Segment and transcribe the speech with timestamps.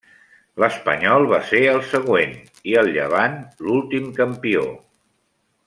[0.61, 2.33] L'Espanyol va ser el següent
[2.71, 3.37] i el Llevant,
[3.69, 4.65] l'últim campió.